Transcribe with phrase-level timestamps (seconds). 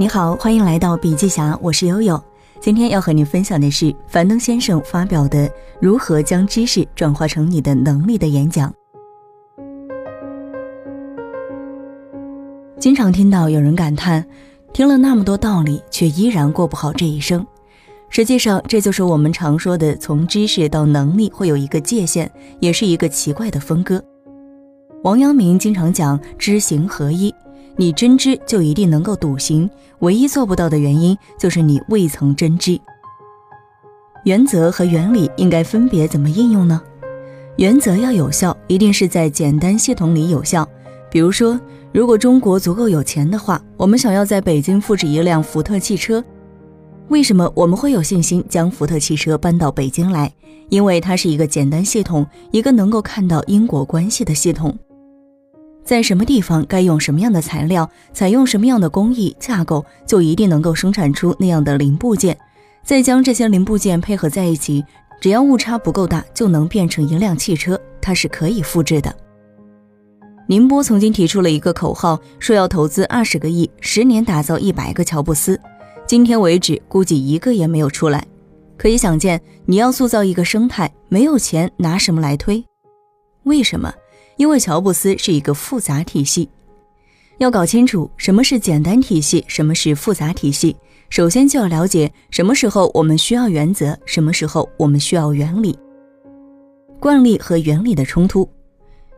[0.00, 2.22] 你好，欢迎来到笔记侠，我是悠悠。
[2.60, 5.48] 今天要和你分享的是樊登先生发表的
[5.80, 8.72] 《如何将知识转化成你的能力》的演讲。
[12.78, 14.24] 经常听到有人感叹，
[14.72, 17.44] 听了那么多道理，却依然过不好这一生。
[18.08, 22.30] 实际上，这就是我们常说的从知识到能力会有一个界限，
[22.60, 24.00] 也是一个奇怪的分割。
[25.02, 27.34] 王阳明经常讲知行合一。
[27.80, 32.76] 你真知就一定能够笃行，唯一做不到的原因就是你未曾真知。
[34.24, 36.82] 原则和原理应该分别怎么应用呢？
[37.56, 40.68] 原则要有效，一定是在简单系统里有效。
[41.08, 41.58] 比如说，
[41.92, 46.22] 如果中国足够有钱的话，我们想要在北京复制一辆福特汽车，
[47.06, 50.32] 为什么我们会有信心将福特汽车搬到北京来？
[50.68, 54.76] 因为它是一个简单系统，一个能够看到因果关系的系统。
[55.88, 62.36] 在什么地方该用什么样的材料，采用什么样的工艺架构，就一定能够生产出那样的零部件。
[62.84, 64.84] 再将这些零部件配合在一起，
[65.18, 67.80] 只要误差不够大，就能变成一辆汽车。
[68.02, 69.16] 它是可以复制的。
[70.46, 75.58] 宁波曾经提出了一个口号，说要投资二十个亿，十年打造一百个乔布斯。
[76.06, 78.22] 今天为止，估计一个也没有出来。
[78.76, 82.62] 可以想见，你要塑造一个生态，没有钱拿什么来推？
[83.44, 83.90] 为什么？
[84.38, 86.48] 因为乔布斯是一个复杂体系，
[87.38, 90.74] 要搞清楚什么是简单体系，什么是复杂体系。
[91.10, 95.76] 首先就要了解什么时候我们需要原则，什么时候我们需要原理。
[97.00, 98.48] 惯例和原理的冲突，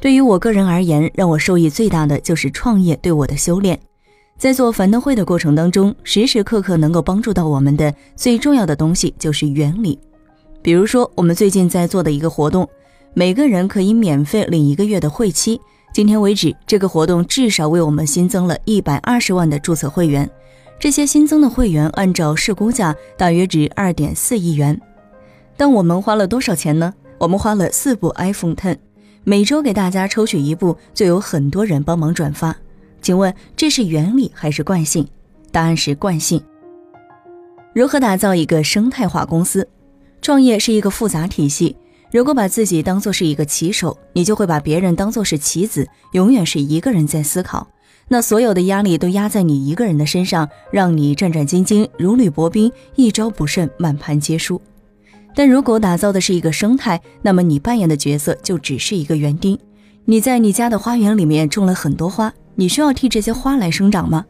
[0.00, 3.78] 对于我个人而言，让我受益最大的就是创业对我的修炼。
[4.36, 9.98] 在做樊登会的过程当中，时时刻刻能够帮助到我们的最重要的东西就是原理。
[10.62, 12.68] 比如说，我们最近在做的一个活动。
[13.14, 15.60] 每个人可以免费领一个月的会期。
[15.92, 20.28] 今天为止，这个活动至少为我们新增了一百二十万的注册会员。
[20.78, 24.80] 这些新增的会员按照市估价大约值二点四亿元。
[25.56, 26.94] 但我们花了多少钱呢？
[27.18, 28.76] 我们花了四部 iPhone Ten，
[29.24, 32.54] 每周给大家抽取一部，就有很多人帮忙转发。
[33.02, 35.08] 请问这是原理还是惯性？
[35.50, 36.40] 答案是惯性。
[37.74, 39.66] 如何打造一个生态化公司？
[40.22, 41.76] 创业是一个复杂体系。
[42.10, 47.66] 如果把自己当做是一个棋手，你就会把别人当做是棋子，永远是一个人在思考，
[48.08, 54.60] 那所有的压力都压在你一个人的身上，让你战战兢兢，如履薄冰，一招不慎，满盘皆输。
[55.34, 59.58] 但如果打造的是一个生态，那么你扮演的角色就只是一个园丁。
[60.06, 64.24] 你在你家的花园里面种了很多花，你需要替这些花来生长吗？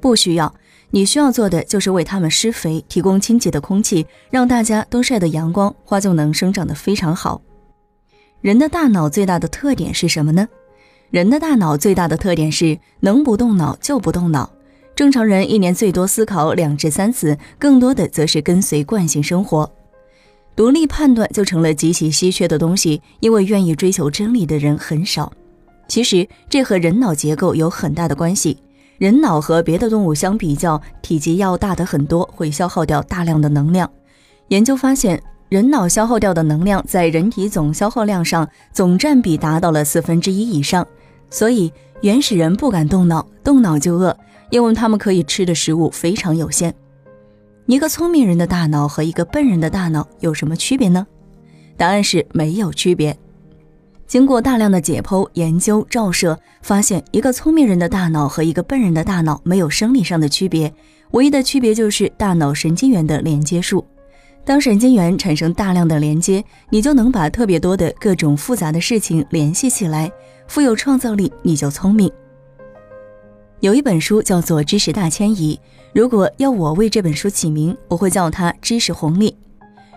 [0.00, 0.54] 不需要。
[0.90, 7.42] 你需要做的就是为它们施肥，提供清洁的空气，让大家都晒得阳光，花就能生长得非常好。
[8.40, 10.46] 人的大脑最大的特点是什么呢？
[11.10, 14.50] 人的大脑最大的特点是能不动脑就不动脑。
[14.94, 19.68] 正常人一年最多思考两至三次，更多的则是跟随惯性生活。
[20.54, 25.32] 独立判断就成了极其稀缺的东西，因为愿意追求真理的人很少。
[25.88, 28.56] 其实这和人脑结构有很大的关系。
[28.98, 33.90] 人脑和别的动物相比较，体积要大的很多，会消耗掉大量的能量。
[34.48, 40.86] 研究发现，人脑消耗掉的能量在人体总消耗量上总占比达到了四分之一以上。
[41.30, 41.72] 所以，
[42.02, 44.16] 原始人不敢动脑，动脑就饿，
[44.50, 46.72] 因为他们可以吃的食物非常有限。
[47.66, 51.06] 一个聪明人的大脑和一个笨人的大脑有什么区别呢？
[51.76, 53.16] 答案是没有区别。
[54.06, 60.72] 经过大量的解剖、研究、照射，发现一个聪明人的大脑和一个笨人的大脑没有生理上的区别，
[61.12, 63.84] 唯一的区别就是大脑神经元的连接数。
[64.44, 70.12] 当神经元产生大量的连接，你就能把特别多的各种复杂的事情联系起来，
[70.46, 72.10] 富有创造力，你就聪明。
[73.60, 75.58] 有一本书叫做《知识大迁移》，
[75.94, 79.30] 如果要我为这本书起名，我会叫它《知识红利》。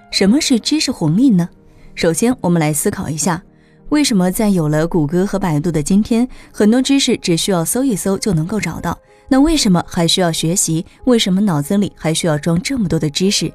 [0.09, 1.50] 什么是知识红利呢？
[1.94, 3.44] 首先，我们来思考一下。
[3.90, 8.97] 为什么在有了谷歌和百度的今天，很多知识只需要搜一搜就能够找到？
[9.29, 10.85] 那为什么还需要学习？
[11.06, 13.52] 为什么脑子里还需要装这么多的知识？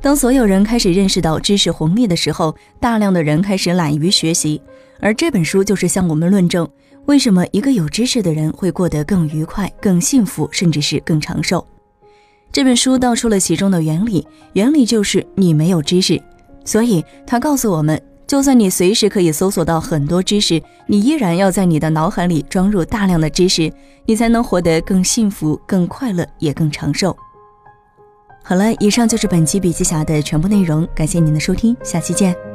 [0.00, 4.60] 当所有人开始认识到知识红利的时候，大量的人开始懒于学习。
[5.00, 6.68] 而这本书就是向我们论证，
[7.06, 11.66] 为什么一个有知识的人会过得更愉快、更幸福，甚至是更长寿。
[12.52, 16.20] 这本书道出了其中的原理，原理就是你没有知识，
[16.64, 18.00] 所以它告诉我们。
[18.28, 23.72] 就算你随时可以搜索到很多知识，你依然要在你的脑海里装入大量的知识，
[24.04, 27.16] 你才能活得更幸福、更快乐，也更长寿。
[28.44, 32.47] 好了，以上就是本期笔记侠的全部内容，感谢您的收听，下期见。